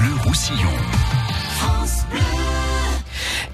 Bleu 0.00 0.16
Roussillon. 0.24 0.99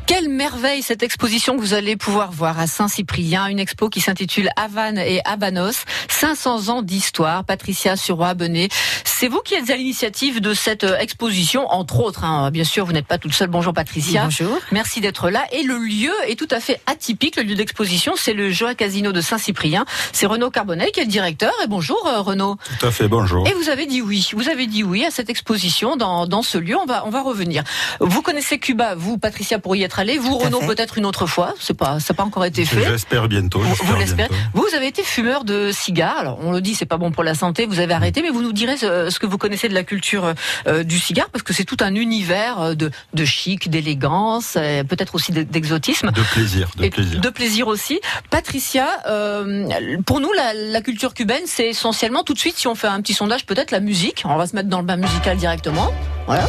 Quelle 0.06 0.28
merveille 0.28 0.82
cette 0.82 1.02
exposition 1.02 1.56
que 1.56 1.60
vous 1.60 1.74
allez 1.74 1.96
pouvoir 1.96 2.30
voir 2.30 2.60
à 2.60 2.68
Saint-Cyprien, 2.68 3.48
une 3.48 3.58
expo 3.58 3.88
qui 3.88 4.00
s'intitule 4.00 4.50
Havane 4.54 4.98
et 4.98 5.20
Habanos, 5.24 5.84
500 6.08 6.68
ans 6.68 6.82
d'histoire. 6.82 7.42
Patricia 7.42 7.96
Suroy-Benet, 7.96 8.68
c'est 9.04 9.26
vous 9.26 9.40
qui 9.40 9.54
êtes 9.54 9.68
à 9.68 9.76
l'initiative 9.76 10.40
de 10.40 10.54
cette 10.54 10.84
euh, 10.84 10.96
exposition, 10.98 11.66
entre 11.66 11.98
autres. 11.98 12.22
Hein. 12.22 12.52
Bien 12.52 12.62
sûr, 12.62 12.86
vous 12.86 12.92
n'êtes 12.92 13.08
pas 13.08 13.18
toute 13.18 13.32
seule. 13.32 13.48
Bonjour 13.48 13.74
Patricia. 13.74 14.24
Bonjour. 14.24 14.58
Merci 14.70 15.00
d'être 15.00 15.28
là. 15.28 15.44
Et 15.50 15.64
le 15.64 15.76
lieu 15.78 16.12
est 16.28 16.38
tout 16.38 16.46
à 16.52 16.60
fait 16.60 16.80
atypique. 16.86 17.34
Le 17.34 17.42
lieu 17.42 17.56
d'exposition, 17.56 18.12
c'est 18.14 18.32
le 18.32 18.50
Joa 18.50 18.76
Casino 18.76 19.10
de 19.10 19.20
Saint-Cyprien. 19.20 19.86
C'est 20.12 20.26
Renaud 20.26 20.50
Carbonnet 20.50 20.92
qui 20.92 21.00
est 21.00 21.04
le 21.04 21.10
directeur. 21.10 21.52
Et 21.64 21.66
bonjour 21.66 22.06
euh, 22.06 22.20
Renaud. 22.20 22.58
Tout 22.78 22.86
à 22.86 22.92
fait, 22.92 23.08
bonjour. 23.08 23.48
Et 23.48 23.54
vous 23.54 23.70
avez 23.70 23.86
dit 23.86 24.02
oui. 24.02 24.30
Vous 24.34 24.48
avez 24.48 24.68
dit 24.68 24.84
oui 24.84 25.04
à 25.04 25.10
cette 25.10 25.30
exposition 25.30 25.96
dans, 25.96 26.28
dans 26.28 26.42
ce 26.42 26.58
lieu. 26.58 26.76
On 26.76 26.86
va, 26.86 27.04
on 27.06 27.10
va 27.10 27.22
revenir. 27.22 27.64
Vous 27.98 28.22
connaissez 28.22 28.60
Cuba, 28.60 28.94
vous 28.94 29.18
Patricia 29.18 29.58
pour 29.58 29.74
y 29.74 29.82
être 29.82 29.95
allé. 29.98 30.18
Vous 30.18 30.36
Renaud 30.36 30.60
peut-être 30.60 30.98
une 30.98 31.06
autre 31.06 31.26
fois. 31.26 31.54
C'est 31.60 31.76
pas, 31.76 32.00
ça 32.00 32.12
n'a 32.12 32.16
pas 32.16 32.24
encore 32.24 32.44
été 32.44 32.64
fait. 32.64 32.84
J'espère 32.84 33.28
bientôt. 33.28 33.60
Vous, 33.60 33.96
l'espérez. 33.96 34.28
Vous 34.54 34.66
avez 34.74 34.86
été 34.86 35.02
fumeur 35.02 35.44
de 35.44 35.70
cigares. 35.72 36.18
Alors 36.18 36.38
on 36.40 36.52
le 36.52 36.60
dit, 36.60 36.74
c'est 36.74 36.86
pas 36.86 36.96
bon 36.98 37.10
pour 37.10 37.24
la 37.24 37.34
santé. 37.34 37.66
Vous 37.66 37.80
avez 37.80 37.94
arrêté, 37.94 38.22
mais 38.22 38.30
vous 38.30 38.42
nous 38.42 38.52
direz 38.52 38.76
ce, 38.76 39.18
que 39.18 39.26
vous 39.26 39.38
connaissez 39.38 39.68
de 39.68 39.74
la 39.74 39.84
culture 39.84 40.34
euh, 40.66 40.82
du 40.82 40.98
cigare 40.98 41.28
parce 41.30 41.42
que 41.42 41.52
c'est 41.52 41.64
tout 41.64 41.76
un 41.80 41.94
univers 41.94 42.60
euh, 42.60 42.74
de, 42.74 42.90
de 43.14 43.24
chic, 43.24 43.70
d'élégance, 43.70 44.52
peut-être 44.88 45.14
aussi 45.14 45.32
d'exotisme. 45.32 46.10
De 46.12 46.22
plaisir, 46.22 46.68
de 46.76 46.88
plaisir. 46.88 47.20
De 47.20 47.28
plaisir 47.30 47.68
aussi. 47.68 48.00
Patricia, 48.30 48.88
euh, 49.06 49.68
pour 50.04 50.20
nous, 50.20 50.32
la, 50.32 50.54
la 50.54 50.80
culture 50.80 51.14
cubaine, 51.14 51.42
c'est 51.46 51.68
essentiellement 51.68 52.22
tout 52.22 52.34
de 52.34 52.38
suite, 52.38 52.56
si 52.56 52.68
on 52.68 52.74
fait 52.74 52.86
un 52.88 53.00
petit 53.00 53.14
sondage, 53.14 53.46
peut-être 53.46 53.70
la 53.70 53.80
musique. 53.80 54.22
On 54.24 54.36
va 54.36 54.46
se 54.46 54.54
mettre 54.54 54.68
dans 54.68 54.80
le 54.80 54.86
bain 54.86 54.96
musical 54.96 55.36
directement. 55.36 55.92
Voilà. 56.26 56.48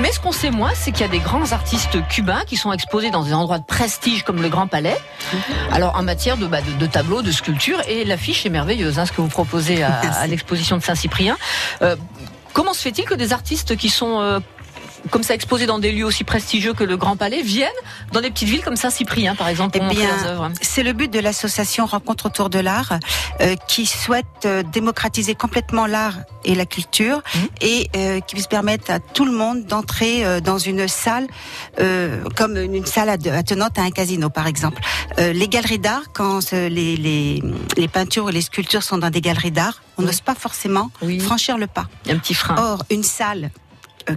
Mais 0.00 0.12
ce 0.12 0.20
qu'on 0.20 0.32
sait 0.32 0.50
moins, 0.50 0.72
c'est 0.74 0.92
qu'il 0.92 1.02
y 1.02 1.08
a 1.08 1.12
des 1.12 1.18
grands 1.18 1.52
artistes 1.52 1.96
cubains 2.08 2.42
qui 2.46 2.56
sont 2.56 2.72
exposés 2.72 3.10
dans 3.10 3.22
des 3.22 3.32
endroits 3.32 3.58
de 3.58 3.64
prestige 3.64 4.22
comme 4.22 4.42
le 4.42 4.48
Grand 4.48 4.66
Palais. 4.66 4.96
Alors 5.72 5.96
en 5.96 6.02
matière 6.02 6.36
de, 6.36 6.46
bah, 6.46 6.58
de, 6.78 6.86
tableaux, 6.86 7.22
de 7.22 7.30
sculptures, 7.30 7.80
et 7.88 8.04
l'affiche 8.04 8.44
est 8.44 8.50
merveilleuse, 8.50 8.98
hein, 8.98 9.06
ce 9.06 9.12
que 9.12 9.20
vous 9.20 9.28
proposez 9.28 9.82
à, 9.82 10.26
l'exposition 10.26 10.76
de 10.76 10.82
Saint-Cyprien. 10.82 11.36
Euh, 11.82 11.96
comment 12.52 12.72
se 12.72 12.82
fait-il 12.82 13.04
que 13.04 13.14
des 13.14 13.32
artistes 13.32 13.76
qui 13.76 13.90
sont 13.90 14.20
euh, 14.20 14.40
comme 15.10 15.22
ça 15.22 15.34
exposés 15.34 15.66
dans 15.66 15.78
des 15.78 15.92
lieux 15.92 16.04
aussi 16.04 16.24
prestigieux 16.24 16.74
que 16.74 16.84
le 16.84 16.96
Grand 16.96 17.16
Palais, 17.16 17.42
viennent 17.42 17.70
dans 18.12 18.20
des 18.20 18.30
petites 18.30 18.48
villes 18.48 18.64
comme 18.64 18.76
Saint-Cyprien, 18.76 19.34
par 19.34 19.48
exemple, 19.48 19.78
pour 19.78 19.88
eh 19.90 19.94
bien, 19.94 20.52
C'est 20.60 20.82
le 20.82 20.92
but 20.92 21.12
de 21.12 21.18
l'association 21.18 21.86
Rencontre 21.86 22.26
autour 22.26 22.50
de 22.50 22.58
l'art, 22.58 22.98
euh, 23.40 23.56
qui 23.68 23.86
souhaite 23.86 24.26
euh, 24.44 24.62
démocratiser 24.62 25.34
complètement 25.34 25.86
l'art 25.86 26.16
et 26.44 26.54
la 26.54 26.66
culture, 26.66 27.18
mmh. 27.18 27.38
et 27.60 27.90
euh, 27.96 28.20
qui 28.20 28.34
puisse 28.34 28.46
permettre 28.46 28.90
à 28.90 29.00
tout 29.00 29.24
le 29.24 29.32
monde 29.32 29.64
d'entrer 29.64 30.24
euh, 30.24 30.40
dans 30.40 30.58
une 30.58 30.88
salle, 30.88 31.26
comme 32.36 32.56
une 32.56 32.86
salle 32.86 33.08
attenante 33.08 33.78
à 33.78 33.82
un 33.82 33.90
casino, 33.90 34.30
par 34.30 34.46
exemple. 34.46 34.80
les 35.18 35.48
galeries 35.48 35.78
d'art, 35.78 36.12
quand 36.12 36.52
les, 36.52 36.96
les, 36.96 37.42
les 37.76 37.88
peintures 37.88 38.28
et 38.30 38.32
les 38.32 38.40
sculptures 38.40 38.82
sont 38.82 38.98
dans 38.98 39.10
des 39.10 39.20
galeries 39.20 39.50
d'art, 39.50 39.82
on 39.98 40.02
n'ose 40.02 40.20
pas 40.20 40.34
forcément 40.34 40.90
franchir 41.20 41.58
le 41.58 41.66
pas. 41.66 41.86
Un 42.08 42.18
petit 42.18 42.34
frein. 42.34 42.56
Or, 42.58 42.84
une 42.90 43.02
salle 43.02 43.44
euh, 43.44 43.63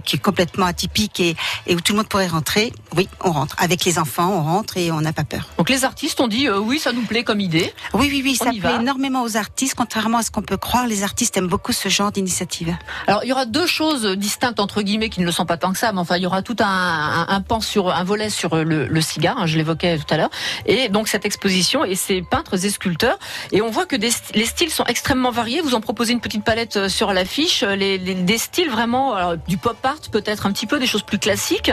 qui 0.04 0.16
est 0.16 0.18
complètement 0.18 0.66
atypique 0.66 1.20
et, 1.20 1.36
et, 1.66 1.74
où 1.74 1.80
tout 1.80 1.92
le 1.92 1.98
monde 1.98 2.08
pourrait 2.08 2.26
rentrer, 2.26 2.72
oui, 2.96 3.08
on 3.24 3.32
rentre. 3.32 3.56
Avec 3.58 3.84
les 3.84 3.98
enfants, 3.98 4.30
on 4.32 4.42
rentre 4.42 4.76
et 4.76 4.90
on 4.90 5.00
n'a 5.00 5.12
pas 5.12 5.24
peur. 5.24 5.48
Donc 5.58 5.70
les 5.70 5.84
artistes 5.84 6.20
ont 6.20 6.28
dit 6.28 6.48
euh, 6.48 6.58
oui, 6.58 6.78
ça 6.78 6.92
nous 6.92 7.02
plaît 7.02 7.24
comme 7.24 7.40
idée. 7.40 7.72
Oui, 7.94 8.08
oui, 8.10 8.22
oui, 8.24 8.36
ça 8.36 8.50
plaît 8.50 8.76
énormément 8.80 9.22
aux 9.22 9.36
artistes, 9.36 9.74
contrairement 9.76 10.18
à 10.18 10.22
ce 10.22 10.30
qu'on 10.30 10.42
peut 10.42 10.56
croire. 10.56 10.86
Les 10.86 11.02
artistes 11.02 11.36
aiment 11.36 11.48
beaucoup 11.48 11.72
ce 11.72 11.88
genre 11.88 12.12
d'initiative. 12.12 12.76
Alors 13.06 13.24
il 13.24 13.28
y 13.28 13.32
aura 13.32 13.46
deux 13.46 13.66
choses 13.66 14.06
distinctes 14.06 14.60
entre 14.60 14.82
guillemets 14.82 15.08
qui 15.08 15.20
ne 15.20 15.26
le 15.26 15.32
sont 15.32 15.46
pas 15.46 15.56
tant 15.56 15.72
que 15.72 15.78
ça, 15.78 15.92
mais 15.92 16.00
enfin 16.00 16.16
il 16.16 16.22
y 16.22 16.26
aura 16.26 16.42
tout 16.42 16.56
un, 16.60 17.26
un, 17.28 17.40
pan 17.40 17.60
sur 17.60 17.90
un 17.90 18.04
volet 18.04 18.30
sur 18.30 18.56
le, 18.56 18.86
le 18.86 19.00
cigare, 19.00 19.38
hein, 19.38 19.46
je 19.46 19.56
l'évoquais 19.56 19.98
tout 19.98 20.12
à 20.12 20.16
l'heure, 20.16 20.30
et 20.66 20.88
donc 20.88 21.08
cette 21.08 21.24
exposition 21.24 21.84
et 21.84 21.94
ces 21.94 22.22
peintres 22.22 22.64
et 22.64 22.70
sculpteurs. 22.70 23.18
Et 23.52 23.62
on 23.62 23.70
voit 23.70 23.86
que 23.86 23.96
des, 23.96 24.10
les 24.34 24.44
styles 24.44 24.70
sont 24.70 24.84
extrêmement 24.84 25.30
variés. 25.30 25.60
Vous 25.60 25.74
en 25.74 25.80
proposez 25.80 26.12
une 26.12 26.20
petite 26.20 26.44
palette 26.44 26.76
euh, 26.76 26.88
sur 26.88 27.12
l'affiche, 27.12 27.62
les, 27.62 27.98
les, 27.98 28.14
des 28.14 28.38
styles 28.38 28.70
vraiment 28.70 29.14
alors, 29.14 29.36
du 29.36 29.56
pop 29.56 29.77
partent 29.78 30.10
peut-être 30.10 30.46
un 30.46 30.52
petit 30.52 30.66
peu 30.66 30.78
des 30.78 30.86
choses 30.86 31.02
plus 31.02 31.18
classiques. 31.18 31.70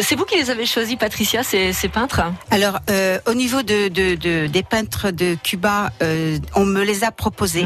C'est 0.00 0.16
vous 0.16 0.24
qui 0.24 0.36
les 0.36 0.50
avez 0.50 0.66
choisis, 0.66 0.96
Patricia, 0.96 1.42
ces, 1.42 1.72
peintres 1.92 2.22
Alors, 2.50 2.80
euh, 2.90 3.18
au 3.26 3.34
niveau 3.34 3.62
de, 3.62 3.88
des 4.46 4.62
peintres 4.62 5.10
de 5.10 5.36
Cuba, 5.42 5.92
euh, 6.02 6.38
on 6.54 6.64
me 6.64 6.82
les 6.82 7.04
a 7.04 7.10
proposés. 7.10 7.64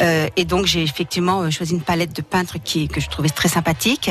Euh, 0.00 0.28
et 0.36 0.44
donc, 0.44 0.66
j'ai 0.66 0.82
effectivement 0.82 1.50
choisi 1.50 1.74
une 1.74 1.82
palette 1.82 2.14
de 2.14 2.22
peintres 2.22 2.56
qui, 2.62 2.88
que 2.88 3.00
je 3.00 3.08
trouvais 3.08 3.28
très 3.28 3.48
sympathique. 3.48 4.10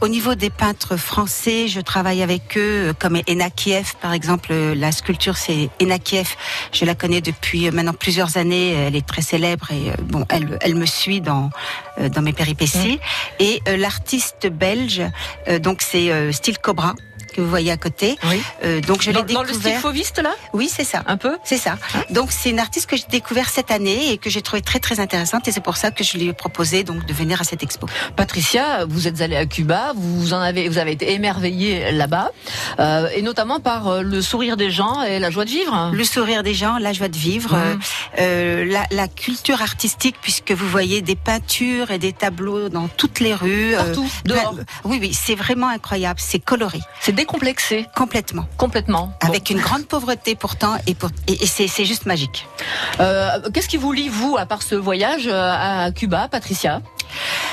au 0.00 0.08
niveau 0.08 0.34
des 0.34 0.50
peintres 0.50 0.96
français, 0.96 1.68
je 1.68 1.80
travaille 1.80 2.22
avec 2.22 2.56
eux, 2.56 2.94
comme 2.98 3.18
Enakiev, 3.28 3.94
par 4.00 4.12
exemple. 4.12 4.52
La 4.52 4.92
sculpture, 4.92 5.36
c'est 5.36 5.68
Enakiev. 5.80 6.36
Je 6.72 6.84
la 6.84 6.94
connais 6.94 7.20
depuis 7.20 7.70
maintenant 7.70 7.92
plusieurs 7.92 8.36
années. 8.36 8.72
Elle 8.72 8.96
est 8.96 9.06
très 9.06 9.22
célèbre 9.22 9.70
et 9.70 9.92
bon, 10.02 10.24
elle, 10.28 10.58
elle 10.60 10.74
me 10.74 10.86
suit 10.86 11.20
dans, 11.20 11.50
dans 11.98 12.22
mes 12.22 12.32
péripéties. 12.32 13.00
Et 13.38 13.60
l'artiste 13.76 14.46
belge, 14.48 15.02
euh, 15.48 15.58
donc 15.58 15.82
c'est 15.82 16.10
euh, 16.10 16.32
style 16.32 16.58
Cobra 16.58 16.94
que 17.36 17.40
vous 17.40 17.48
voyez 17.48 17.70
à 17.70 17.76
côté. 17.76 18.16
Oui. 18.24 18.42
Euh, 18.64 18.80
donc 18.80 19.02
je 19.02 19.10
l'ai 19.10 19.22
découvert. 19.22 19.42
Dans 19.42 19.48
le 19.48 19.52
style 19.52 19.74
fauviste 19.74 20.18
là? 20.22 20.34
Oui, 20.52 20.70
c'est 20.72 20.84
ça. 20.84 21.02
Un 21.06 21.16
peu 21.16 21.36
C'est 21.44 21.58
ça. 21.58 21.76
Hein 21.94 22.00
donc 22.10 22.32
c'est 22.32 22.50
une 22.50 22.58
artiste 22.58 22.88
que 22.88 22.96
j'ai 22.96 23.06
découvert 23.10 23.48
cette 23.50 23.70
année 23.70 24.12
et 24.12 24.18
que 24.18 24.30
j'ai 24.30 24.42
trouvé 24.42 24.62
très 24.62 24.78
très 24.78 25.00
intéressante 25.00 25.46
et 25.48 25.52
c'est 25.52 25.60
pour 25.60 25.76
ça 25.76 25.90
que 25.90 26.02
je 26.02 26.16
lui 26.16 26.28
ai 26.28 26.32
proposé 26.32 26.82
donc 26.84 27.04
de 27.04 27.12
venir 27.12 27.40
à 27.40 27.44
cette 27.44 27.62
expo. 27.62 27.86
Patricia, 28.16 28.86
vous 28.88 29.06
êtes 29.06 29.20
allée 29.20 29.36
à 29.36 29.46
Cuba, 29.46 29.92
vous 29.94 30.32
en 30.32 30.40
avez 30.40 30.68
vous 30.68 30.78
avez 30.78 30.92
été 30.92 31.12
émerveillée 31.12 31.92
là-bas 31.92 32.30
euh, 32.78 33.08
et 33.14 33.22
notamment 33.22 33.60
par 33.60 33.88
euh, 33.88 34.02
le 34.02 34.22
sourire 34.22 34.56
des 34.56 34.70
gens 34.70 35.02
et 35.02 35.18
la 35.18 35.30
joie 35.30 35.44
de 35.44 35.50
vivre. 35.50 35.90
Le 35.92 36.04
sourire 36.04 36.42
des 36.42 36.54
gens, 36.54 36.78
la 36.78 36.92
joie 36.92 37.08
de 37.08 37.16
vivre, 37.16 37.56
mmh. 37.56 37.78
euh, 38.18 38.64
la, 38.64 38.86
la, 38.90 39.08
culture 39.08 39.62
artistique 39.62 40.16
puisque 40.20 40.52
vous 40.52 40.68
voyez 40.68 41.00
des 41.00 41.16
peintures 41.16 41.90
et 41.90 41.98
des 41.98 42.12
tableaux 42.12 42.68
dans 42.68 42.88
toutes 42.88 43.20
les 43.20 43.34
rues. 43.34 43.74
Partout, 43.76 44.10
dehors. 44.24 44.54
oui 44.84 44.98
oui, 45.00 45.12
c'est 45.14 45.34
vraiment 45.34 45.68
incroyable, 45.68 46.20
c'est 46.22 46.38
coloré. 46.38 46.80
C'est 47.00 47.12
complexé 47.26 47.86
Complètement. 47.94 48.46
Complètement. 48.56 49.12
Avec 49.20 49.50
une 49.50 49.60
grande 49.60 49.86
pauvreté 49.86 50.34
pourtant, 50.34 50.76
et, 50.86 50.94
pour, 50.94 51.10
et, 51.26 51.46
c'est 51.46 51.84
juste 51.84 52.06
magique. 52.06 52.46
Euh, 53.00 53.50
qu'est-ce 53.52 53.68
qui 53.68 53.76
vous 53.76 53.92
lie, 53.92 54.08
vous, 54.08 54.36
à 54.38 54.46
part 54.46 54.62
ce 54.62 54.74
voyage 54.74 55.26
euh, 55.26 55.86
à 55.86 55.90
Cuba, 55.92 56.28
Patricia? 56.28 56.80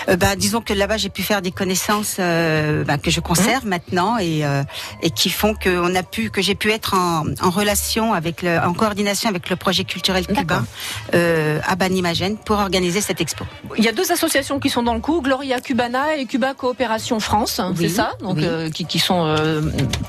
Euh, 0.10 0.16
bah, 0.16 0.36
disons 0.36 0.62
que 0.62 0.74
là-bas 0.74 0.98
j'ai 0.98 1.10
pu 1.10 1.24
faire 1.24 1.42
des 1.42 1.52
connaissances 1.52 2.18
euh, 2.20 2.84
bah, 2.84 2.98
que 2.98 3.12
je 3.12 3.20
conserve 3.20 3.66
mmh. 3.66 3.70
maintenant 3.70 4.18
et, 4.18 4.46
euh, 4.46 4.64
et 5.02 5.10
qui 5.10 5.30
font 5.30 5.54
que 5.56 5.70
on 5.70 5.96
a 5.96 6.04
pu 6.04 6.30
que 6.30 6.42
j'ai 6.42 6.56
pu 6.56 6.72
être 6.72 6.94
en, 6.94 7.24
en 7.42 7.50
relation 7.50 8.14
avec 8.14 8.42
le, 8.42 8.58
en 8.60 8.74
coordination 8.74 9.30
avec 9.30 9.50
le 9.50 9.56
projet 9.56 9.84
culturel 9.84 10.28
cubain 10.28 10.66
euh, 11.14 11.60
à 11.68 11.76
Banimagène 11.76 12.38
pour 12.38 12.58
organiser 12.58 13.02
cette 13.02 13.22
expo. 13.22 13.46
Il 13.78 13.84
y 13.84 13.88
a 13.88 13.92
deux 13.92 14.12
associations 14.12 14.60
qui 14.60 14.70
sont 14.70 14.84
dans 14.84 14.94
le 14.94 15.00
coup, 15.00 15.22
Gloria 15.22 15.62
Cubana 15.62 16.16
et 16.18 16.26
Cuba 16.26 16.54
Coopération 16.54 17.20
France, 17.20 17.60
hein, 17.60 17.74
c'est 17.78 17.90
ça 17.90 18.12
donc 18.20 18.40
qui, 18.74 18.86
qui, 18.86 19.00
sont 19.00 19.26
euh, 19.26 19.62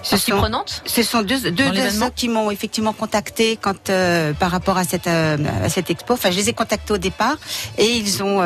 ce 0.03 0.16
sont, 0.16 0.37
prenantes. 0.37 0.82
Ce 0.87 1.03
sont 1.03 1.22
deux 1.22 1.41
deux, 1.41 1.50
deux 1.50 2.11
qui 2.15 2.28
m'ont 2.28 2.50
effectivement 2.50 2.93
contacté 2.93 3.59
quand 3.61 3.91
par 4.38 4.50
rapport 4.50 4.78
à 4.78 4.84
cette 4.84 5.06
à 5.06 5.69
cette 5.69 5.91
expo. 5.91 6.15
Enfin, 6.15 6.31
je 6.31 6.37
les 6.37 6.49
ai 6.49 6.53
contactés 6.53 6.93
au 6.93 6.99
départ 6.99 7.37
et 7.78 7.87
ils 7.87 8.22
ont 8.22 8.43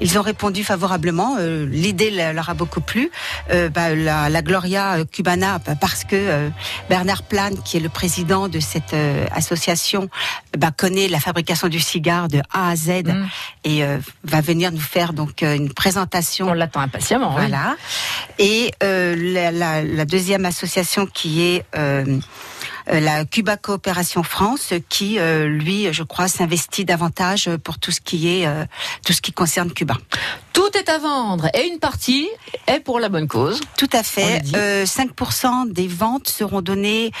ils 0.00 0.18
ont 0.18 0.22
répondu 0.22 0.47
favorablement. 0.64 1.36
Euh, 1.38 1.66
l'idée 1.66 2.10
leur 2.10 2.50
a 2.50 2.54
beaucoup 2.54 2.80
plu. 2.80 3.10
Euh, 3.50 3.68
bah, 3.68 3.94
la, 3.94 4.28
la, 4.28 4.42
Gloria 4.42 5.04
Cubana, 5.10 5.60
bah, 5.64 5.74
parce 5.80 6.04
que 6.04 6.16
euh, 6.16 6.48
Bernard 6.88 7.22
Plane, 7.22 7.56
qui 7.64 7.76
est 7.76 7.80
le 7.80 7.88
président 7.88 8.48
de 8.48 8.60
cette 8.60 8.94
association, 9.32 10.08
bah, 10.56 10.70
connaît 10.76 11.08
la 11.08 11.20
fabrication 11.20 11.68
du 11.68 11.80
cigare 11.80 12.28
de 12.28 12.40
A 12.52 12.70
à 12.70 12.76
Z 12.76 13.04
mm. 13.04 13.26
et 13.64 13.82
va 14.24 14.40
venir 14.40 14.72
nous 14.72 14.78
faire 14.78 15.12
donc 15.12 15.42
une 15.42 15.72
présentation. 15.72 16.48
On 16.48 16.54
l'attend 16.54 16.80
impatiemment. 16.80 17.30
Voilà. 17.30 17.76
Et 18.38 18.72
la, 18.80 19.50
la, 19.50 19.82
la, 19.82 20.04
deuxième 20.04 20.44
association 20.44 21.06
qui 21.06 21.42
est 21.42 21.64
euh, 21.76 22.18
la 22.90 23.24
Cuba 23.24 23.56
Coopération 23.56 24.22
France, 24.22 24.72
qui 24.88 25.18
euh, 25.18 25.46
lui, 25.46 25.92
je 25.92 26.02
crois, 26.02 26.28
s'investit 26.28 26.84
davantage 26.84 27.50
pour 27.62 27.78
tout 27.78 27.90
ce 27.90 28.00
qui 28.00 28.28
est 28.28 28.46
euh, 28.46 28.64
tout 29.04 29.12
ce 29.12 29.20
qui 29.20 29.32
concerne 29.32 29.72
Cuba. 29.72 29.96
Tout 30.52 30.76
est 30.76 30.88
à 30.88 30.98
vendre 30.98 31.48
et 31.54 31.66
une 31.66 31.78
partie 31.78 32.28
est 32.66 32.80
pour 32.80 32.98
la 33.00 33.08
bonne 33.08 33.28
cause. 33.28 33.60
Tout 33.76 33.88
à 33.92 34.02
fait. 34.02 34.42
5% 34.42 35.72
des 35.72 35.86
ventes 35.86 36.28
seront 36.28 36.62
données 36.62 37.12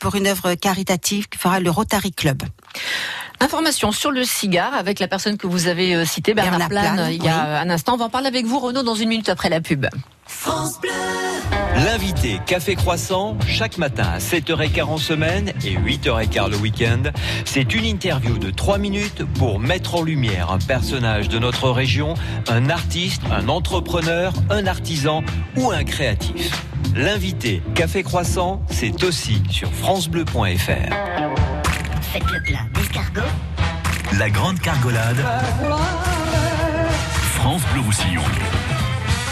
pour 0.00 0.16
une 0.16 0.26
œuvre 0.26 0.54
caritative 0.54 1.28
qui 1.28 1.38
fera 1.38 1.60
le 1.60 1.70
Rotary 1.70 2.10
Club. 2.10 2.42
Information 3.38 3.92
sur 3.92 4.10
le 4.10 4.24
cigare 4.24 4.74
avec 4.74 4.98
la 4.98 5.06
personne 5.06 5.36
que 5.36 5.46
vous 5.46 5.68
avez 5.68 6.04
citée, 6.06 6.34
Bernard, 6.34 6.68
Plane, 6.68 7.08
il 7.12 7.22
y 7.22 7.28
a 7.28 7.60
un 7.60 7.70
instant. 7.70 7.94
On 7.94 7.98
va 7.98 8.06
en 8.06 8.10
parler 8.10 8.28
avec 8.28 8.46
vous, 8.46 8.58
Renaud, 8.58 8.82
dans 8.82 8.96
une 8.96 9.08
minute 9.08 9.28
après 9.28 9.48
la 9.48 9.60
pub. 9.60 9.86
France 10.26 10.80
Bleu 10.80 11.31
L'invité 11.84 12.40
Café 12.46 12.74
Croissant, 12.74 13.36
chaque 13.46 13.78
matin 13.78 14.04
à 14.14 14.18
7h15 14.18 14.82
en 14.82 14.98
semaine 14.98 15.52
et 15.64 15.76
8h15 15.76 16.50
le 16.50 16.56
week-end, 16.56 17.02
c'est 17.44 17.74
une 17.74 17.84
interview 17.84 18.38
de 18.38 18.50
3 18.50 18.78
minutes 18.78 19.24
pour 19.38 19.58
mettre 19.58 19.96
en 19.96 20.02
lumière 20.02 20.50
un 20.50 20.58
personnage 20.58 21.28
de 21.28 21.38
notre 21.38 21.70
région, 21.70 22.14
un 22.48 22.70
artiste, 22.70 23.22
un 23.30 23.48
entrepreneur, 23.48 24.32
un 24.50 24.66
artisan 24.66 25.24
ou 25.56 25.70
un 25.70 25.84
créatif. 25.84 26.62
L'invité 26.94 27.62
Café 27.74 28.02
Croissant, 28.02 28.62
c'est 28.70 29.02
aussi 29.02 29.42
sur 29.50 29.72
francebleu.fr. 29.72 30.94
Faites 32.02 32.30
le 32.30 32.42
plein 32.42 32.66
d'escargots. 32.74 33.20
La 34.18 34.28
grande 34.28 34.60
cargolade. 34.60 35.16
France 37.34 37.62
Bleu 37.72 37.80
Roussillon. 37.80 38.22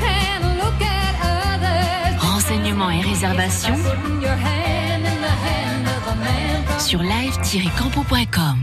Can 0.00 0.58
look 0.58 0.82
at 0.82 1.14
others. 1.22 2.18
Renseignements 2.18 2.90
et 2.90 3.00
réservations 3.00 3.78
sur 6.82 7.00
live-campo.com. 7.00 8.60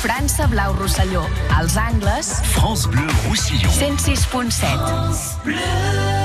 França 0.00 0.46
Blau 0.46 0.72
Rosselló. 0.74 1.26
Els 1.60 1.76
angles, 1.76 2.40
France 2.44 2.88
Bleu 2.88 3.10
Roussillon. 3.26 3.68
106.7. 3.68 6.21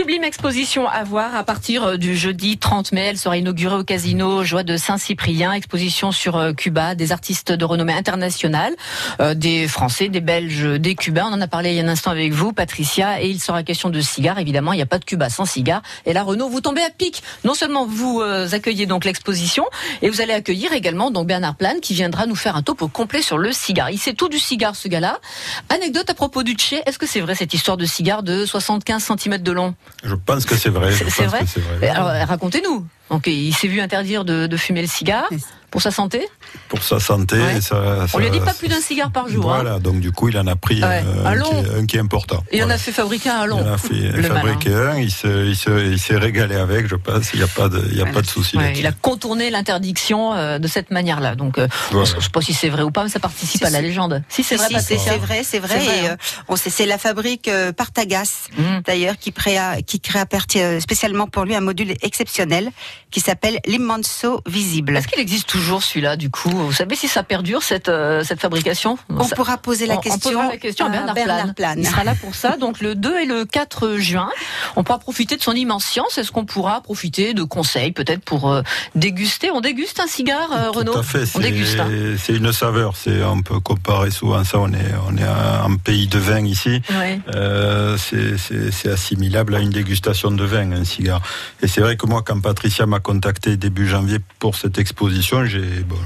Sublime 0.00 0.24
exposition 0.24 0.88
à 0.88 1.04
voir 1.04 1.36
à 1.36 1.44
partir 1.44 1.98
du 1.98 2.16
jeudi 2.16 2.56
30 2.56 2.92
mai. 2.92 3.02
Elle 3.02 3.18
sera 3.18 3.36
inaugurée 3.36 3.74
au 3.74 3.84
casino 3.84 4.42
Joie 4.44 4.62
de 4.62 4.78
Saint-Cyprien. 4.78 5.52
Exposition 5.52 6.10
sur 6.10 6.38
euh, 6.38 6.54
Cuba, 6.54 6.94
des 6.94 7.12
artistes 7.12 7.52
de 7.52 7.64
renommée 7.66 7.92
internationale, 7.92 8.74
euh, 9.20 9.34
des 9.34 9.68
Français, 9.68 10.08
des 10.08 10.22
Belges, 10.22 10.64
des 10.80 10.94
Cubains. 10.94 11.26
On 11.30 11.34
en 11.34 11.40
a 11.42 11.46
parlé 11.46 11.72
il 11.72 11.76
y 11.76 11.80
a 11.80 11.84
un 11.84 11.88
instant 11.88 12.12
avec 12.12 12.32
vous, 12.32 12.54
Patricia, 12.54 13.20
et 13.20 13.28
il 13.28 13.40
sera 13.40 13.62
question 13.62 13.90
de 13.90 14.00
cigares. 14.00 14.38
Évidemment, 14.38 14.72
il 14.72 14.76
n'y 14.76 14.82
a 14.82 14.86
pas 14.86 14.98
de 14.98 15.04
Cuba 15.04 15.28
sans 15.28 15.44
cigares. 15.44 15.82
Et 16.06 16.14
là, 16.14 16.22
Renaud, 16.22 16.48
vous 16.48 16.62
tombez 16.62 16.80
à 16.80 16.88
pic. 16.88 17.22
Non 17.44 17.52
seulement 17.52 17.84
vous 17.84 18.22
euh, 18.22 18.48
accueillez 18.52 18.86
donc 18.86 19.04
l'exposition, 19.04 19.66
et 20.00 20.08
vous 20.08 20.22
allez 20.22 20.32
accueillir 20.32 20.72
également 20.72 21.10
donc 21.10 21.26
Bernard 21.26 21.56
Plane 21.56 21.80
qui 21.82 21.92
viendra 21.92 22.24
nous 22.24 22.36
faire 22.36 22.56
un 22.56 22.62
topo 22.62 22.88
complet 22.88 23.20
sur 23.20 23.36
le 23.36 23.52
cigare. 23.52 23.90
Il 23.90 23.98
sait 23.98 24.14
tout 24.14 24.30
du 24.30 24.38
cigare, 24.38 24.76
ce 24.76 24.88
gars-là. 24.88 25.18
Anecdote 25.68 26.08
à 26.08 26.14
propos 26.14 26.42
du 26.42 26.54
Tché. 26.54 26.80
Est-ce 26.86 26.98
que 26.98 27.06
c'est 27.06 27.20
vrai 27.20 27.34
cette 27.34 27.52
histoire 27.52 27.76
de 27.76 27.84
cigare 27.84 28.22
de 28.22 28.46
75 28.46 29.12
cm 29.18 29.36
de 29.42 29.52
long? 29.52 29.74
Je 30.04 30.14
pense 30.14 30.44
que 30.46 30.56
c'est 30.56 30.70
vrai. 30.70 30.92
C'est- 30.92 31.26
vrai. 31.26 31.88
Alors, 31.88 32.28
racontez-nous. 32.28 32.86
Donc, 33.10 33.26
il 33.26 33.52
s'est 33.54 33.68
vu 33.68 33.80
interdire 33.80 34.24
de, 34.24 34.46
de 34.46 34.56
fumer 34.56 34.82
le 34.82 34.88
cigare 34.88 35.28
pour 35.70 35.82
sa 35.82 35.92
santé. 35.92 36.26
Pour 36.68 36.82
sa 36.82 36.98
santé, 36.98 37.36
Ouais. 37.38 37.60
ça, 37.60 38.06
On 38.12 38.18
lui 38.18 38.26
a 38.26 38.28
ça- 38.32 38.38
dit 38.38 38.44
pas 38.44 38.54
plus 38.54 38.66
d'un 38.66 38.80
cigare 38.80 39.12
par 39.12 39.28
jour. 39.28 39.52
hein. 39.52 39.60
Voilà, 39.62 39.78
donc 39.78 40.00
du 40.00 40.10
coup, 40.10 40.28
il 40.28 40.36
en 40.36 40.46
a 40.48 40.56
pris 40.56 40.82
Ouais, 40.82 41.04
un 41.24 41.40
qui 41.40 41.54
est, 41.54 41.78
un 41.78 41.86
qui 41.86 41.96
est 41.96 42.00
important. 42.00 42.42
Et 42.50 42.56
on 42.56 42.58
Voilà. 42.66 42.74
a 42.74 42.78
fait 42.78 42.90
fabriquer 42.90 43.28
un 43.30 43.46
long. 43.46 43.58
Il 43.64 43.68
en 43.68 43.74
a 43.74 43.78
fait 43.78 44.22
fabriquer 44.22 44.74
un, 44.74 44.98
il 44.98 45.12
se- 45.12 45.46
il 45.46 45.54
se- 45.56 45.92
il 45.92 45.98
s'est 46.00 46.16
régalé 46.16 46.56
avec, 46.56 46.88
je 46.88 46.96
pense, 46.96 47.32
il 47.34 47.38
n'y 47.38 47.44
a 47.44 47.48
pas 47.48 47.68
de, 47.68 47.84
il 47.92 47.96
y 47.96 48.02
a 48.02 48.06
pas 48.06 48.20
de 48.22 48.26
souci 48.26 48.56
Ouais, 48.56 48.72
il 48.76 48.84
a 48.86 48.90
contourné 48.90 49.50
l'interdiction 49.50 50.34
euh, 50.34 50.58
de 50.58 50.66
cette 50.66 50.90
manière-là. 50.90 51.36
Donc, 51.36 51.56
euh, 51.58 51.68
Voilà. 51.92 52.04
je 52.10 52.16
ne 52.16 52.20
sais 52.20 52.30
pas 52.30 52.40
si 52.40 52.52
c'est 52.52 52.68
vrai 52.68 52.82
ou 52.82 52.90
pas, 52.90 53.04
mais 53.04 53.10
ça 53.10 53.20
participe 53.20 53.60
Si, 53.60 53.64
à 53.64 53.70
la 53.70 53.80
légende. 53.80 54.22
Si 54.28 54.42
c'est 54.42 54.56
Si, 54.58 54.72
vrai, 54.72 54.80
si, 54.82 54.98
c'est 54.98 55.18
vrai, 55.18 55.42
c'est 55.44 55.58
vrai. 55.60 55.80
C'est 55.80 56.08
hein. 56.08 56.12
euh, 56.12 56.42
on 56.48 56.56
sait- 56.56 56.70
c'est 56.70 56.86
la 56.86 56.98
fabrique 56.98 57.46
euh, 57.46 57.70
Partagas, 57.72 58.48
Mhm. 58.58 58.82
d'ailleurs, 58.86 59.16
qui 59.18 59.32
créa, 59.32 59.82
qui 59.82 60.00
créa 60.00 60.24
euh, 60.56 60.80
spécialement 60.80 61.28
pour 61.28 61.44
lui 61.44 61.54
un 61.54 61.60
module 61.60 61.94
exceptionnel 62.02 62.70
qui 63.10 63.20
s'appelle 63.20 63.58
l'immenso 63.66 64.40
visible. 64.46 64.96
Est-ce 64.96 65.08
qu'il 65.08 65.20
existe 65.20 65.48
toujours 65.48 65.82
celui-là, 65.82 66.16
du 66.16 66.30
coup 66.30 66.50
Vous 66.50 66.72
savez 66.72 66.94
si 66.96 67.08
ça 67.08 67.22
perdure, 67.22 67.62
cette, 67.62 67.88
euh, 67.88 68.22
cette 68.24 68.40
fabrication 68.40 68.98
On 69.08 69.24
Ça- 69.24 69.34
pourra 69.36 69.56
poser 69.58 69.86
la 69.86 69.94
on- 69.94 69.98
on 69.98 70.00
question, 70.00 70.30
posera 70.30 70.48
la 70.48 70.56
question 70.56 70.86
à 70.86 70.88
Bernard, 70.90 71.14
Plane. 71.14 71.54
Plane. 71.54 71.78
Il 71.80 71.86
sera 71.86 72.04
là 72.04 72.14
pour 72.14 72.34
ça. 72.34 72.56
Donc 72.56 72.80
le 72.80 72.94
2 72.94 73.18
et 73.20 73.26
le 73.26 73.44
4 73.44 73.96
juin, 73.98 74.30
on 74.76 74.84
pourra 74.84 74.98
profiter 74.98 75.36
de 75.36 75.42
son 75.42 75.52
immense 75.52 75.84
science. 75.84 76.18
Est-ce 76.18 76.30
qu'on 76.32 76.44
pourra 76.44 76.80
profiter 76.82 77.34
de 77.34 77.42
conseils 77.42 77.92
peut-être 77.92 78.22
pour 78.24 78.50
euh, 78.50 78.62
déguster 78.94 79.50
On 79.50 79.60
déguste 79.60 80.00
un 80.00 80.06
cigare, 80.06 80.50
euh, 80.52 80.70
Renaud 80.70 80.92
Tout 80.92 80.98
à 80.98 81.02
fait, 81.02 81.24
On 81.34 81.40
déguste. 81.40 81.80
hein. 81.80 81.86
c'est 81.90 82.16
c'est 82.18 82.36
une 82.36 82.52
saveur. 82.52 82.94
C'est 82.96 83.22
on 83.24 83.42
peut 83.42 83.60
comparer 83.60 84.10
souvent 84.10 84.44
ça. 84.44 84.58
On 84.58 84.72
est 84.72 84.94
on 85.08 85.16
est 85.16 85.22
un, 85.24 85.76
pays 85.82 86.06
de 86.08 86.18
vin 86.18 86.44
ici. 86.44 86.82
Ouais. 86.90 87.20
Euh, 87.34 87.96
c'est 87.98 88.90
assimilable 88.90 89.54
à 89.54 89.60
une 89.60 89.70
dégustation 89.70 90.30
de 90.30 90.44
vin, 90.44 90.72
un 90.72 90.84
cigare. 90.84 91.20
Et 91.62 91.68
c'est 91.68 91.80
vrai 91.80 91.96
que 91.96 92.06
moi, 92.06 92.22
quand 92.24 92.40
Patricia 92.40 92.86
m'a 92.90 93.00
contacté 93.00 93.56
début 93.56 93.88
janvier 93.88 94.18
pour 94.38 94.56
cette 94.56 94.78
exposition, 94.78 95.44
j'ai 95.46 95.62
bon, 95.84 95.96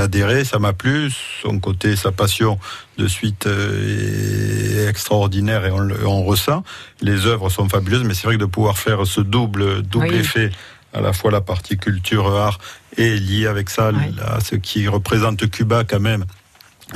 adhéré, 0.00 0.44
ça 0.44 0.58
m'a 0.58 0.72
plu. 0.72 1.10
Son 1.42 1.58
côté, 1.58 1.96
sa 1.96 2.12
passion, 2.12 2.58
de 2.98 3.08
suite 3.08 3.46
euh, 3.46 4.84
est 4.84 4.88
extraordinaire 4.88 5.64
et 5.64 5.70
on, 5.72 5.78
le- 5.80 6.06
on 6.06 6.22
ressent. 6.22 6.62
Les 7.00 7.26
œuvres 7.26 7.48
sont 7.50 7.68
fabuleuses, 7.68 8.04
mais 8.04 8.14
c'est 8.14 8.26
vrai 8.26 8.36
que 8.36 8.40
de 8.40 8.44
pouvoir 8.46 8.78
faire 8.78 9.06
ce 9.06 9.20
double 9.20 9.82
double 9.82 10.08
Oui. 10.10 10.16
effet, 10.16 10.50
à 10.92 11.00
la 11.00 11.12
fois 11.12 11.30
la 11.30 11.40
partie 11.40 11.76
culture 11.76 12.28
art 12.36 12.58
et 12.96 13.16
lié 13.18 13.46
avec 13.46 13.70
ça, 13.70 13.90
Oui. 13.92 14.14
là, 14.16 14.38
ce 14.44 14.54
qui 14.56 14.86
représente 14.88 15.50
Cuba 15.50 15.84
quand 15.84 16.00
même 16.00 16.24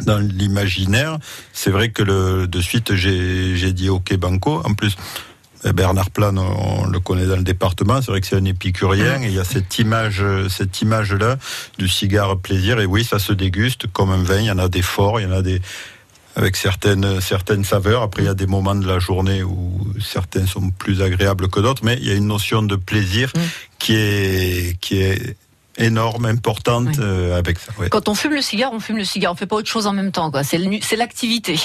dans 0.05 0.19
l'imaginaire, 0.19 1.19
c'est 1.53 1.71
vrai 1.71 1.91
que 1.91 2.03
le, 2.03 2.47
de 2.47 2.61
suite 2.61 2.95
j'ai 2.95 3.57
j'ai 3.57 3.73
dit 3.73 3.89
OK 3.91 4.15
Banco. 4.17 4.63
En 4.65 4.75
plus, 4.75 4.97
Bernard 5.65 6.11
Plane, 6.11 6.39
on 6.39 6.87
le 6.87 6.99
connaît 7.01 7.27
dans 7.27 7.37
le 7.37 7.43
département, 7.43 8.03
c'est 8.03 8.11
vrai 8.11 8.21
que 8.21 8.27
c'est 8.27 8.37
un 8.37 8.45
épicurien 8.45 9.23
et 9.23 9.27
il 9.27 9.35
y 9.35 9.39
a 9.39 9.45
cette 9.45 9.79
image, 9.79 10.25
cette 10.49 10.81
image 10.83 11.13
là 11.15 11.37
du 11.79 11.89
cigare 11.89 12.37
plaisir. 12.39 12.81
Et 12.81 12.87
oui, 12.87 13.05
ça 13.05 13.19
se 13.19 13.33
déguste 13.33 13.87
comme 13.93 14.11
un 14.11 14.23
vin. 14.23 14.39
Il 14.41 14.47
y 14.47 14.51
en 14.51 14.59
a 14.59 14.69
des 14.69 14.83
forts, 14.83 15.21
il 15.21 15.25
y 15.25 15.27
en 15.27 15.33
a 15.33 15.43
des 15.43 15.61
avec 16.35 16.57
certaines 16.57 17.21
certaines 17.21 17.63
saveurs. 17.65 18.03
Après, 18.03 18.23
il 18.23 18.27
y 18.27 18.29
a 18.29 18.35
des 18.35 18.47
moments 18.47 18.75
de 18.75 18.87
la 18.87 18.99
journée 18.99 19.43
où 19.43 19.87
certains 20.01 20.47
sont 20.47 20.71
plus 20.71 21.03
agréables 21.03 21.49
que 21.49 21.61
d'autres, 21.61 21.85
mais 21.85 21.99
il 22.01 22.09
y 22.09 22.11
a 22.11 22.15
une 22.15 22.27
notion 22.27 22.63
de 22.63 22.77
plaisir 22.77 23.31
Mm. 23.37 23.41
qui 23.79 23.95
est 23.95 24.81
qui 24.81 24.97
est 25.01 25.37
énorme, 25.79 26.27
importante 26.27 26.89
Oui. 26.89 26.97
euh, 27.01 27.39
avec 27.39 27.59
ça. 27.59 27.73
ouais. 27.79 27.89
Quand 27.89 28.09
on 28.09 28.15
fume 28.15 28.35
le 28.35 28.43
cigare, 28.43 28.73
on 28.73 28.81
fume 28.81 28.97
le 28.99 29.05
cigare. 29.05 29.33
On 29.33 29.37
fait 29.37 29.47
pas 29.47 29.57
autre 29.57 29.69
chose 29.69 29.87
en 29.87 29.93
même 29.93 30.13
temps. 30.13 30.31
quoi. 30.31 30.43
C'est 30.45 30.59
l'activité. 30.97 31.59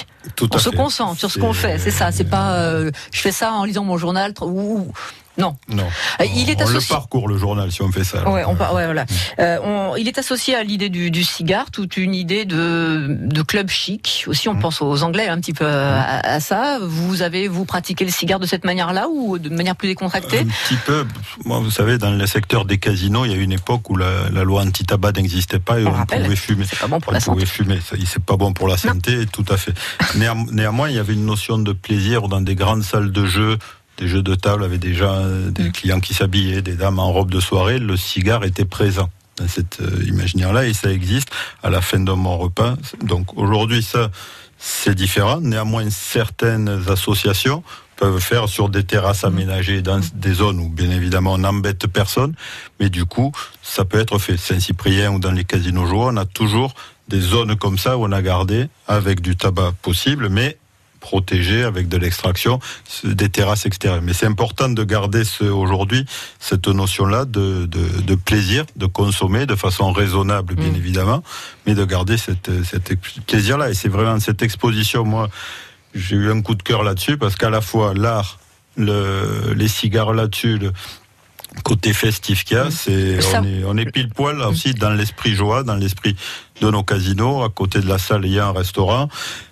On 0.51 0.57
se 0.57 0.69
fait. 0.69 0.75
concentre 0.75 1.19
sur 1.19 1.31
ce 1.31 1.39
qu'on 1.39 1.53
fait. 1.53 1.77
C'est 1.79 1.91
ça. 1.91 2.11
C'est 2.11 2.23
pas. 2.29 2.53
euh, 2.53 2.91
je 3.11 3.19
fais 3.21 3.31
ça 3.31 3.51
en 3.53 3.63
lisant 3.65 3.83
mon 3.83 3.97
journal. 3.97 4.33
ou- 4.41 4.91
non. 5.37 5.55
Non. 5.69 5.83
Euh, 6.21 6.25
il 6.35 6.49
est 6.49 6.57
on 6.61 6.65
associé- 6.65 6.89
le 6.91 6.95
parcourt 6.95 7.27
le 7.27 7.37
journal 7.37 7.71
si 7.71 7.81
on 7.81 7.91
fait 7.91 8.03
ça. 8.03 8.27
Ouais, 8.29 8.43
on, 8.45 8.51
ouais, 8.53 8.85
voilà. 8.85 9.05
Euh, 9.39 9.57
on- 9.63 9.95
il 9.95 10.07
est 10.07 10.17
associé 10.17 10.55
à 10.55 10.63
l'idée 10.63 10.89
du, 10.89 11.11
du 11.11 11.23
cigare, 11.23 11.71
toute 11.71 11.97
une 11.97 12.15
idée 12.15 12.45
de, 12.45 13.07
de 13.09 13.41
club 13.41 13.69
chic. 13.69 14.25
Aussi, 14.27 14.49
on 14.49 14.55
Mm. 14.55 14.59
pense 14.59 14.81
aux 14.81 15.03
Anglais 15.03 15.27
un 15.27 15.39
petit 15.39 15.53
peu 15.53 15.65
à, 15.67 16.19
à 16.19 16.39
ça. 16.39 16.79
Vous 16.81 17.21
avez 17.21 17.47
vous 17.47 17.65
pratiqué 17.65 18.03
le 18.05 18.11
cigare 18.11 18.39
de 18.39 18.45
cette 18.45 18.65
manière-là 18.65 19.07
ou 19.11 19.37
de 19.37 19.49
manière 19.49 19.75
plus 19.75 19.87
décontractée 19.89 20.39
Un 20.39 20.45
petit 20.45 20.77
peu. 20.85 21.05
Moi, 21.45 21.59
vous 21.59 21.71
savez, 21.71 21.97
dans 21.97 22.11
le 22.11 22.25
secteur 22.27 22.65
des 22.65 22.77
casinos, 22.77 23.25
il 23.25 23.31
y 23.31 23.35
a 23.35 23.37
une 23.37 23.51
époque 23.53 23.89
où 23.89 23.95
la, 23.97 24.29
la 24.31 24.43
loi 24.43 24.61
anti-tabac 24.63 25.11
n'existait 25.13 25.59
pas 25.59 25.79
et 25.79 25.85
On 25.85 25.93
on, 25.93 26.05
pouvait 26.05 26.35
fumer. 26.35 26.65
C'est 26.69 26.79
pas 26.79 26.87
bon 26.87 26.99
pour 26.99 27.11
on 27.11 27.13
la 27.13 27.19
pouvait 27.21 27.45
santé. 27.45 27.63
fumer. 27.63 27.79
C'est 28.05 28.23
pas 28.23 28.37
bon 28.37 28.53
pour 28.53 28.67
la 28.67 28.77
santé, 28.77 29.25
tout 29.31 29.45
à 29.49 29.57
fait. 29.57 29.73
Néanm- 30.15 30.49
néanmoins, 30.51 30.89
il 30.89 30.95
y 30.95 30.99
avait 30.99 31.13
une 31.13 31.25
notion 31.25 31.57
de 31.59 31.73
plaisir 31.73 32.27
dans 32.27 32.41
des 32.41 32.55
grandes 32.55 32.83
salles 32.83 33.11
de 33.11 33.25
jeux, 33.25 33.57
des 33.97 34.07
jeux 34.07 34.21
de 34.23 34.35
table 34.35 34.63
avec 34.63 34.79
des 34.79 34.93
gens, 34.93 35.25
des 35.49 35.69
Mm. 35.69 35.71
clients 35.71 35.99
qui 35.99 36.13
s'habillaient, 36.13 36.61
des 36.61 36.75
dames 36.75 36.99
en 36.99 37.11
robe 37.11 37.31
de 37.31 37.39
soirée. 37.39 37.79
Le 37.79 37.97
cigare 37.97 38.43
était 38.43 38.65
présent 38.65 39.09
dans 39.37 39.47
cet 39.47 39.79
euh, 39.81 40.03
imaginaire-là 40.07 40.65
et 40.65 40.73
ça 40.73 40.91
existe 40.91 41.29
à 41.63 41.69
la 41.69 41.81
fin 41.81 41.99
d'un 41.99 42.17
bon 42.17 42.37
repas. 42.37 42.75
Donc 43.03 43.37
aujourd'hui, 43.37 43.83
ça, 43.83 44.09
c'est 44.57 44.95
différent. 44.95 45.39
Néanmoins, 45.41 45.89
certaines 45.89 46.81
associations 46.89 47.63
peuvent 47.95 48.19
faire 48.19 48.47
sur 48.47 48.69
des 48.69 48.83
terrasses 48.83 49.23
aménagées 49.23 49.81
dans 49.81 49.99
des 50.13 50.33
zones 50.33 50.59
où 50.59 50.69
bien 50.69 50.91
évidemment 50.91 51.33
on 51.33 51.39
n'embête 51.39 51.87
personne, 51.87 52.33
mais 52.79 52.89
du 52.91 53.05
coup 53.05 53.31
ça 53.63 53.85
peut 53.85 53.99
être 53.99 54.19
fait. 54.19 54.37
Saint-Cyprien 54.37 55.11
ou 55.11 55.19
dans 55.19 55.31
les 55.31 55.43
casinos 55.45 55.87
joueurs, 55.87 56.09
on 56.13 56.17
a 56.17 56.25
toujours 56.25 56.75
des 57.07 57.19
zones 57.19 57.55
comme 57.55 57.79
ça 57.79 57.97
où 57.97 58.05
on 58.05 58.11
a 58.11 58.21
gardé 58.21 58.67
avec 58.87 59.21
du 59.21 59.35
tabac 59.35 59.71
possible, 59.81 60.29
mais 60.29 60.57
protégé 60.99 61.63
avec 61.63 61.87
de 61.87 61.97
l'extraction, 61.97 62.59
des 63.03 63.29
terrasses 63.29 63.65
extérieures. 63.65 64.01
Mais 64.01 64.13
c'est 64.13 64.25
important 64.25 64.69
de 64.69 64.83
garder 64.83 65.23
ce, 65.23 65.43
aujourd'hui 65.43 66.05
cette 66.39 66.67
notion-là 66.67 67.25
de, 67.25 67.65
de, 67.65 68.01
de 68.01 68.15
plaisir, 68.15 68.65
de 68.75 68.85
consommer 68.85 69.45
de 69.45 69.55
façon 69.55 69.91
raisonnable, 69.91 70.55
bien 70.55 70.71
Mm. 70.71 70.75
évidemment, 70.75 71.23
mais 71.65 71.75
de 71.75 71.85
garder 71.85 72.17
cette, 72.17 72.49
plaisir-là. 73.27 73.69
Et 73.69 73.73
c'est 73.73 73.89
vraiment 73.89 74.19
cette 74.19 74.41
exposition, 74.41 75.05
moi, 75.05 75.29
j'ai 75.95 76.15
eu 76.15 76.31
un 76.31 76.41
coup 76.41 76.55
de 76.55 76.63
cœur 76.63 76.83
là-dessus 76.83 77.17
parce 77.17 77.35
qu'à 77.35 77.49
la 77.49 77.61
fois 77.61 77.93
l'art, 77.93 78.39
le, 78.75 79.53
les 79.55 79.67
cigares 79.67 80.13
là-dessus, 80.13 80.57
le 80.59 80.71
côté 81.63 81.93
festif 81.93 82.43
qu'il 82.43 82.57
y 82.57 82.59
a, 82.59 82.69
c'est 82.69 83.19
Ça- 83.21 83.41
on 83.41 83.45
est, 83.45 83.63
on 83.65 83.77
est 83.77 83.89
pile 83.91 84.09
poil 84.09 84.37
là 84.37 84.49
aussi 84.49 84.73
dans 84.75 84.91
l'esprit 84.91 85.33
joie, 85.33 85.63
dans 85.63 85.75
l'esprit 85.75 86.15
de 86.61 86.69
nos 86.71 86.83
casinos. 86.83 87.43
À 87.43 87.49
côté 87.49 87.79
de 87.79 87.87
la 87.87 87.97
salle, 87.97 88.25
il 88.25 88.33
y 88.33 88.39
a 88.39 88.47
un 88.47 88.51
restaurant. 88.53 89.07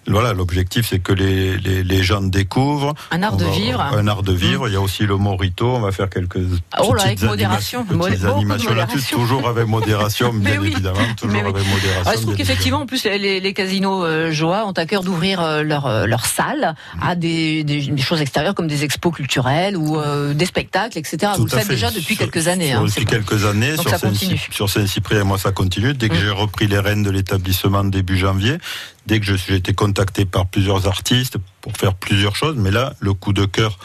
Voilà, 0.07 0.33
l'objectif 0.33 0.88
c'est 0.89 1.00
que 1.00 1.13
les, 1.13 1.57
les, 1.57 1.83
les 1.83 2.03
gens 2.03 2.21
découvrent 2.21 2.93
Un 3.09 3.24
art 3.24 3.33
On 3.33 3.38
de 3.38 3.45
va- 3.45 3.51
vivre. 3.51 3.81
Un 3.81 4.07
art 4.07 4.21
de 4.21 4.33
vivre. 4.33 4.67
Il 4.67 4.74
y 4.74 4.77
a 4.77 4.81
aussi 4.81 5.03
le 5.07 5.17
morito. 5.17 5.65
On 5.75 5.79
va 5.79 5.91
faire 5.91 6.09
quelques 6.12 6.38
Oh 6.79 6.93
là, 6.93 7.03
petites 7.05 7.05
avec 7.05 7.21
modération. 7.24 7.83
petites 7.85 8.24
animations 8.25 8.74
là-dessus. 8.75 9.15
Toujours 9.15 9.47
avec 9.47 9.67
modération, 9.67 10.31
bien 10.33 10.59
oui. 10.62 10.67
évidemment. 10.67 11.00
Toujours 11.17 11.33
oui. 11.33 11.39
avec 11.41 11.55
modération. 11.67 12.12
Je 12.15 12.21
trouve 12.21 12.35
qu'effectivement, 12.35 12.81
en 12.81 12.85
plus, 12.85 13.03
les, 13.05 13.39
les 13.39 13.53
casinos 13.53 14.03
euh, 14.05 14.31
Joa 14.31 14.65
ont 14.67 14.74
à 14.74 14.85
cœur 14.85 15.03
d'ouvrir 15.03 15.41
euh, 15.41 15.63
leur, 15.63 15.88
euh, 15.88 16.05
leur 16.05 16.25
salle 16.27 16.75
à 17.01 17.15
des, 17.15 17.63
des, 17.63 17.81
des 17.81 18.01
choses 18.01 18.21
extérieures 18.21 18.53
comme 18.53 18.67
des 18.67 18.83
expos 18.83 19.12
culturelles 19.13 19.75
ou 19.75 19.97
euh, 20.00 20.35
des 20.35 20.45
spectacles, 20.45 21.00
etc. 21.00 21.31
Vous 21.38 21.45
le 21.45 21.50
faites 21.50 21.63
fait. 21.65 21.74
déjà 21.74 21.89
depuis 21.89 22.15
Sur- 22.15 22.29
quelques 22.29 22.47
années. 22.47 22.74
hein, 22.74 22.83
depuis 22.85 23.05
bon. 23.05 23.09
quelques 23.12 23.45
années. 23.45 23.71
Donc 23.75 23.81
sur 23.81 23.89
ça 23.89 23.97
Saint- 23.97 24.09
continue. 24.09 24.47
Sur 24.51 24.69
Saint-Cyprien, 24.69 25.24
moi, 25.24 25.39
ça 25.39 25.51
continue. 25.51 25.93
Dès 25.95 26.09
que 26.09 26.13
Mm. 26.15 26.19
j'ai 26.19 26.29
repris 26.29 26.67
les 26.67 26.77
rênes 26.79 26.95
de 27.04 27.10
l'établissement 27.10 27.84
début 27.84 28.18
janvier, 28.18 28.58
dès 29.06 29.20
que 29.20 29.25
j'ai 29.25 29.56
été 29.56 29.74
contacté 29.74 30.25
par 30.25 30.46
plusieurs 30.48 30.88
artistes 30.88 31.38
pour 31.62 31.74
faire 31.78 31.94
plusieurs 31.96 32.36
choses, 32.36 32.56
mais 32.58 32.72
là, 32.72 32.94
le 33.00 33.14
coup 33.14 33.34
de 33.34 33.46
cœur 33.46 33.78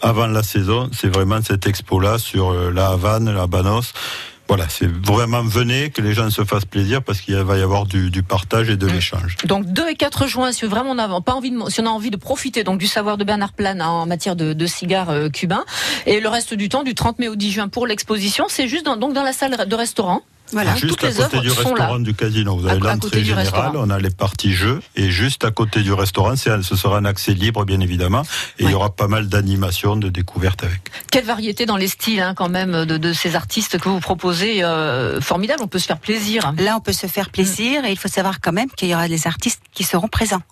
avant 0.00 0.26
la 0.26 0.42
saison, 0.42 0.88
c'est 0.92 1.08
vraiment 1.08 1.40
cette 1.42 1.66
expo-là 1.66 2.18
sur 2.18 2.50
euh, 2.52 2.70
la 2.70 2.88
Havane, 2.90 3.32
la 3.34 3.46
Banos. 3.46 3.92
Voilà, 4.48 4.68
c'est 4.68 4.86
vraiment 4.86 5.42
venez, 5.42 5.90
que 5.90 6.00
les 6.00 6.14
gens 6.14 6.30
se 6.30 6.44
fassent 6.44 6.64
plaisir 6.66 7.02
parce 7.02 7.20
qu'il 7.20 7.34
va 7.34 7.58
y 7.58 7.62
avoir 7.62 7.84
du, 7.84 8.10
du 8.10 8.22
partage 8.22 8.70
et 8.70 8.76
de 8.76 8.86
Mm. 8.86 8.92
l'échange. 8.92 9.36
Donc 9.44 9.66
2 9.66 9.88
et 9.88 9.96
4 9.96 10.28
juin, 10.28 10.52
si 10.52 10.66
vraiment 10.66 10.92
on 10.92 10.94
n'a 10.94 11.20
pas 11.20 11.34
envie 11.34 11.50
de, 11.50 11.58
si 11.68 11.80
on 11.80 11.86
a 11.86 11.90
envie 11.90 12.10
de 12.12 12.16
profiter 12.16 12.62
donc 12.62 12.78
du 12.78 12.86
savoir 12.86 13.16
de 13.16 13.24
Bernard 13.24 13.54
Plane 13.54 13.82
en 13.82 14.06
matière 14.06 14.36
de, 14.36 14.52
de 14.52 14.66
cigares 14.66 15.10
euh, 15.10 15.28
cubains, 15.30 15.64
et 16.06 16.20
le 16.20 16.28
reste 16.28 16.54
du 16.54 16.68
temps, 16.68 16.84
du 16.84 16.94
30 16.94 17.18
mai 17.18 17.26
au 17.26 17.34
10 17.34 17.50
juin 17.50 17.66
pour 17.68 17.88
l'exposition, 17.88 18.44
c'est 18.48 18.68
juste 18.68 18.84
dans, 18.86 18.96
donc 18.96 19.14
dans 19.14 19.24
la 19.24 19.32
salle 19.32 19.56
de 19.66 19.74
restaurant. 19.74 20.22
Voilà, 20.52 20.76
juste 20.76 20.88
toutes 20.98 21.04
à 21.04 21.08
les 21.08 21.14
côté 21.14 21.40
du 21.40 21.50
restaurant 21.50 21.96
là. 21.96 21.98
du 21.98 22.14
casino. 22.14 22.56
Vous 22.56 22.66
À- 22.68 22.72
avez 22.72 22.80
l'entrée 22.80 23.18
du 23.20 23.24
générale, 23.26 23.72
on 23.74 23.90
a 23.90 23.98
les 23.98 24.10
parties 24.10 24.52
jeux, 24.52 24.80
et 24.94 25.10
juste 25.10 25.44
à 25.44 25.50
côté 25.50 25.82
du 25.82 25.92
restaurant, 25.92 26.36
c'est- 26.36 26.62
ce 26.62 26.76
sera 26.76 26.98
un 26.98 27.04
accès 27.04 27.34
libre, 27.34 27.64
bien 27.64 27.80
évidemment, 27.80 28.22
et 28.58 28.64
il 28.64 28.70
y 28.70 28.74
aura 28.74 28.94
pas 28.94 29.08
mal 29.08 29.28
d'animations, 29.28 29.96
de 29.96 30.08
découvertes 30.08 30.62
avec. 30.64 30.80
Quelle 31.10 31.24
variété 31.24 31.66
dans 31.66 31.76
les 31.76 31.88
styles 31.88 32.20
hein, 32.20 32.34
quand 32.34 32.48
même 32.48 32.84
de, 32.84 32.96
de 32.96 33.12
ces 33.12 33.34
artistes 33.36 33.78
que 33.78 33.88
vous 33.88 34.00
proposez, 34.00 34.62
euh, 34.62 35.20
formidable. 35.20 35.62
On 35.62 35.68
peut 35.68 35.78
se 35.78 35.86
faire 35.86 35.98
plaisir. 35.98 36.52
Là, 36.58 36.76
on 36.76 36.80
peut 36.80 36.92
se 36.92 37.06
faire 37.06 37.30
plaisir 37.30 37.84
et 37.84 37.90
il 37.90 37.98
faut 37.98 38.08
savoir 38.08 38.40
quand 38.40 38.52
même 38.52 38.70
qu'il 38.70 38.88
y 38.88 38.94
aura 38.94 39.08
des 39.08 39.26
artistes 39.26 39.60
qui 39.72 39.84
seront 39.84 40.08
présents. 40.08 40.42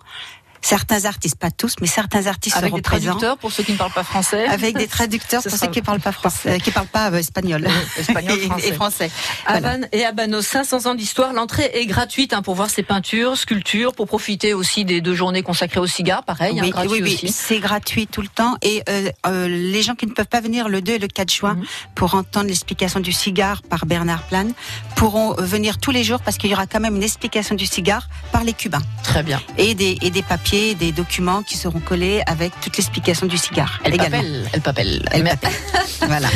Certains 0.65 1.05
artistes, 1.05 1.37
pas 1.37 1.51
tous, 1.51 1.75
mais 1.83 1.87
certains 1.87 2.27
artistes 2.27 2.57
Avec 2.57 2.69
seront 2.71 2.77
des 2.79 2.83
traducteurs 2.83 3.37
pour 3.37 3.53
ceux 3.53 3.63
qui 3.63 3.73
ne 3.73 3.77
parlent 3.77 3.93
pas 3.93 4.03
français. 4.03 4.47
Avec 4.47 4.77
des 4.79 4.87
traducteurs 4.87 5.43
pour 5.49 5.53
ceux 5.53 5.67
qui 5.67 5.83
parlent 5.83 6.01
pas 6.01 6.13
français, 6.13 6.53
euh, 6.55 6.59
qui 6.59 6.71
parlent 6.71 6.87
pas 6.87 7.11
euh, 7.13 7.19
espagnol, 7.19 7.69
français. 7.69 8.59
et 8.69 8.73
français. 8.73 9.11
Voilà. 9.47 9.59
Havane 9.59 9.89
et 9.93 10.07
Habanos, 10.07 10.47
500 10.47 10.87
ans 10.87 10.95
d'histoire. 10.95 11.35
L'entrée 11.35 11.71
est 11.75 11.85
gratuite 11.85 12.33
hein, 12.33 12.41
pour 12.41 12.55
voir 12.55 12.71
ces 12.71 12.83
peintures, 12.83 13.37
sculptures, 13.37 13.93
pour 13.93 14.07
profiter 14.07 14.55
aussi 14.55 14.87
des 14.87 15.03
deux 15.03 15.15
journées 15.15 15.43
consacrées 15.43 15.81
aux 15.81 15.87
cigares, 15.87 16.25
pareil, 16.25 16.59
hein, 16.59 16.87
Oui, 16.89 17.31
c'est 17.31 17.59
gratuit 17.59 18.07
tout 18.07 18.23
le 18.23 18.29
temps. 18.29 18.57
Et 18.63 18.83
euh, 18.89 19.11
euh, 19.27 19.49
les 19.49 19.83
gens 19.83 19.95
qui 19.95 20.07
ne 20.07 20.13
peuvent 20.13 20.27
pas 20.27 20.41
venir 20.41 20.71
le 20.71 20.81
2 20.81 20.95
et 20.95 20.99
le 20.99 21.09
4 21.09 21.31
juin 21.31 21.55
Mhm. 21.55 21.65
pour 21.95 22.15
entendre 22.15 22.47
l'explication 22.49 23.01
du 23.01 23.13
cigare 23.13 23.63
par 23.63 23.87
Bernard 23.87 24.23
Plane 24.25 24.53
pourront 24.95 25.35
venir 25.39 25.79
tous 25.79 25.91
les 25.91 26.05
jours 26.05 26.21
parce 26.21 26.37
qu'il 26.39 26.51
y 26.51 26.55
aura 26.55 26.67
quand 26.67 26.81
même 26.81 26.97
une 26.97 27.03
explication 27.03 27.55
du 27.55 27.67
cigare 27.67 28.09
par 28.33 28.45
les 28.45 28.53
Cubains 28.53 28.83
Très 29.03 29.23
bien. 29.23 29.41
et 29.59 29.75
des, 29.75 29.99
et 30.03 30.11
des 30.11 30.23
papiers, 30.23 30.75
des 30.75 30.93
documents 30.93 31.43
qui 31.43 31.57
seront 31.57 31.81
collés 31.81 32.23
avec 32.27 32.53
toute 32.61 32.77
l'explication 32.77 33.27
du 33.27 33.37
cigare 33.37 33.81
Elle 33.85 33.95
également. 33.95 34.19
papelle, 34.19 34.49
elle 34.53 34.61
papelle. 34.61 35.09
Elle 35.11 35.25
papelle. 35.25 35.51
voilà. 36.07 36.29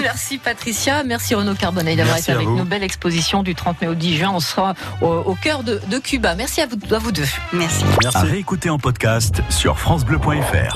Merci 0.00 0.38
Patricia, 0.38 1.02
merci 1.04 1.34
Renaud 1.34 1.54
Carbonnet 1.54 1.96
d'avoir 1.96 2.16
été 2.18 2.32
avec 2.32 2.46
vous. 2.46 2.56
nous. 2.56 2.64
Belle 2.64 2.82
exposition 2.82 3.42
du 3.42 3.54
30 3.54 3.80
mai 3.82 3.88
au 3.88 3.94
10 3.94 4.16
juin. 4.16 4.30
On 4.34 4.40
sera 4.40 4.74
au, 5.00 5.06
au 5.08 5.34
cœur 5.34 5.62
de, 5.62 5.80
de 5.88 5.98
Cuba. 5.98 6.34
Merci 6.34 6.60
à 6.60 6.66
vous, 6.66 6.76
à 6.94 6.98
vous 6.98 7.12
deux. 7.12 7.26
Merci. 7.52 7.84
Merci. 8.02 8.16
À 8.16 8.22
réécouter 8.22 8.70
en 8.70 8.78
podcast 8.78 9.42
sur 9.50 9.78
FranceBleu.fr. 9.78 10.70